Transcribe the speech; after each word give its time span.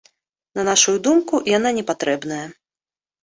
На 0.59 0.63
нашую 0.69 0.93
думку, 1.07 1.41
яна 1.57 1.69
непатрэбная. 1.81 2.43